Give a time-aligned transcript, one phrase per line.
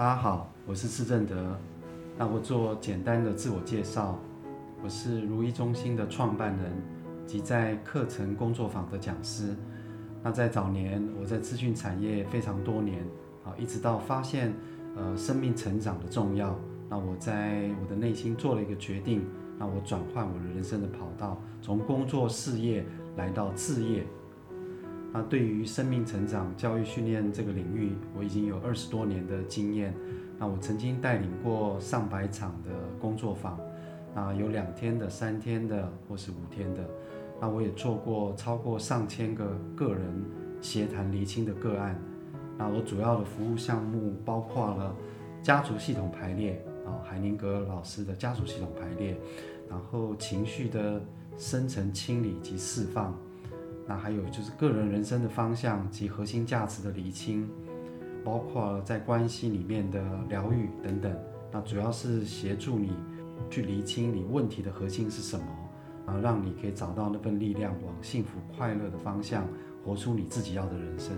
[0.00, 1.54] 大家好，我是施正德。
[2.16, 4.18] 那我做简单的自我介绍，
[4.82, 6.72] 我是如意中心的创办人
[7.26, 9.54] 及在课程工作坊的讲师。
[10.22, 13.06] 那在早年，我在资讯产业非常多年，
[13.44, 14.54] 啊，一直到发现
[14.96, 16.58] 呃生命成长的重要。
[16.88, 19.22] 那我在我的内心做了一个决定，
[19.58, 22.86] 那我转换我的人生的跑道，从工作事业
[23.18, 24.06] 来到志业。
[25.12, 29.94] 那对于生命成长、教育训练这个领域，我已经有二十多年的经验。
[30.38, 33.58] 那我曾经带领过上百场的工作坊，
[34.14, 36.88] 那有两天的、三天的，或是五天的。
[37.40, 40.04] 那我也做过超过上千个个人
[40.60, 42.00] 协谈厘清的个案。
[42.56, 44.94] 那我主要的服务项目包括了
[45.42, 49.18] 家族系统排列，啊，海宁格老师的家族系统排列，
[49.68, 51.02] 然后情绪的
[51.36, 53.18] 深层清理及释放。
[53.90, 57.50] 那还有就是个人人生的方向及核心价值的厘清，
[58.24, 61.12] 包括在关系里面的疗愈等等。
[61.50, 62.92] 那主要是协助你
[63.50, 65.44] 去厘清你问题的核心是什么，
[66.06, 69.44] 然后让你可以找到那份力量，往幸福快乐的方向
[69.84, 71.12] 活出你自己要的人生。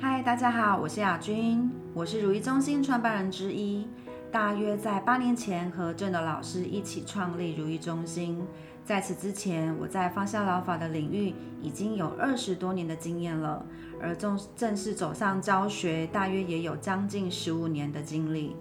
[0.00, 3.86] 嗨，大家好，我是雅君，我是如意中心创办人之一。
[4.30, 8.44] 大约在八年前，和正的老师一起创立如意中心。
[8.84, 13.64] 在此之前，我在芳香疗法的领域已经有二十多年的经验了，
[14.02, 18.54] 而正正式走上教学，大约也有将近十五年的经历。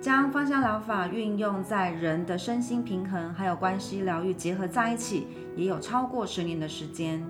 [0.00, 7.24] 将芳香疗法运用在人的身心平衡还有关系疗愈结合在一起，也有超过十年的时间。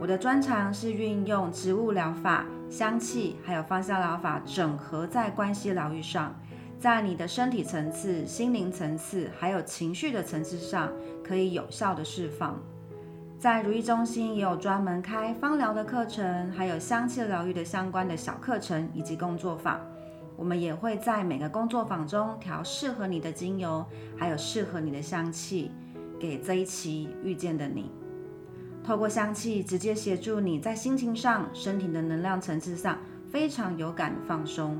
[0.00, 6.32] 我的专长是运用植物疗法、香气还有芳香疗法整合在关系疗愈上。
[6.78, 10.92] 在你的身体层次、心灵层次，还有情绪的层次上，
[11.24, 12.56] 可以有效的释放。
[13.36, 19.80] 在如意中心也有专门开芳疗的课程，还有香气疗愈的相关的小课程以及工作坊。
[20.36, 23.84] 我们也会在每个工作坊中调适合你的精油，
[24.16, 25.72] 还有适合你的香气，
[26.16, 27.90] 给这一期遇见的你。
[28.84, 32.98] 透过香气直接协助你在心情上、身体的能量层次上
[33.32, 34.78] 非常有感的放松。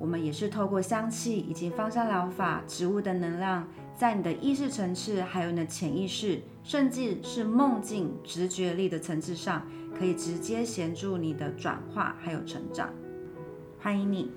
[0.00, 12.88] 我们也是透过香气以及芳香疗法、植物的能量，在你的意识层次，还有你的潜意识，甚至是梦境、直觉力的层次上，可以直接协助你的转化还有成长。
[13.78, 14.32] 欢迎你。